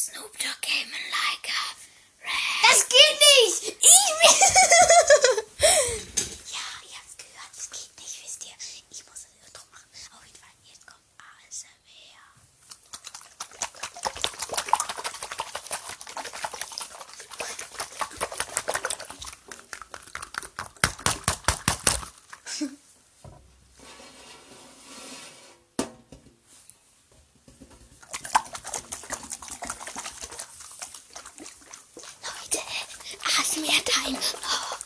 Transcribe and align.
Snoop 0.00 0.38
Dogg 0.38 0.60
came 0.60 0.86
in 0.86 1.10
like 1.10 1.50
uh, 1.50 1.57
ASMR-Time. 33.58 34.16
Oh. 34.16 34.76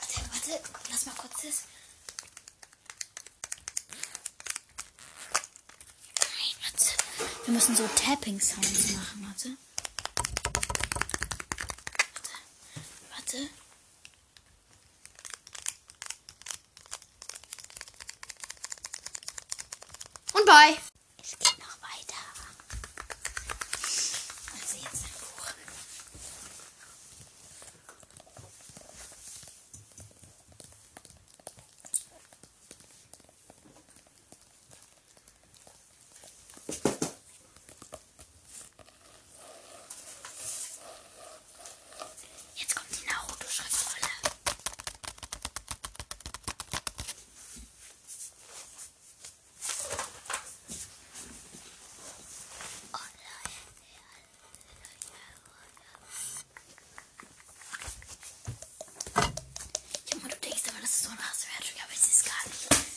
Warte, 0.00 0.20
warte, 0.32 0.60
lass 0.90 1.06
mal 1.06 1.14
kurz 1.16 1.42
das. 1.42 1.62
Nein, 6.18 6.54
warte. 6.64 6.86
Wir 7.44 7.54
müssen 7.54 7.76
so 7.76 7.86
Tapping-Sounds 7.86 8.92
machen, 8.92 9.26
warte. 9.28 9.56
Warte. 13.10 13.38
Warte. 13.38 13.48
Und 20.34 20.46
bye. 20.46 20.87
sonra 60.98 61.30
hazır 61.30 61.48
ver 61.48 61.62
şu 61.62 61.78
ya 61.78 61.84
ben 61.90 61.96
siz 61.96 62.22
kalmayın. 62.22 62.87